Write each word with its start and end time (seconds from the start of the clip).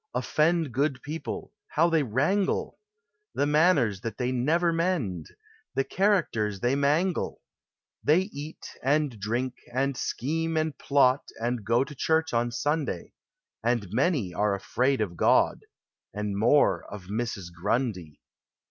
Offend 0.15 0.71
Good 0.73 1.03
people— 1.03 1.53
how 1.75 1.87
they 1.87 2.01
wrangle! 2.01 2.79
The 3.35 3.45
manners 3.45 4.01
that 4.01 4.17
they 4.17 4.31
never 4.31 4.73
mend! 4.73 5.27
The 5.75 5.83
characters 5.83 6.59
they 6.59 6.73
mangle 6.73 7.39
I 7.39 7.45
They 8.05 8.19
eat, 8.33 8.67
and 8.81 9.19
drink, 9.19 9.57
and 9.71 9.95
scheme, 9.95 10.57
and 10.57 10.75
ploE 10.75 11.19
And 11.39 11.63
go 11.63 11.83
to 11.83 11.93
church 11.93 12.33
on 12.33 12.49
Sunday; 12.51 13.13
THOUGHT: 13.63 13.73
POETRY: 13.75 13.75
BOOKS. 13.75 13.91
349 13.91 14.07
And 14.07 14.13
many 14.25 14.33
are 14.33 14.55
afraid 14.55 15.01
of 15.01 15.15
God— 15.15 15.59
And 16.15 16.35
more 16.35 16.83
of 16.91 17.03
Mrs. 17.03 17.53
Grundy. 17.53 18.19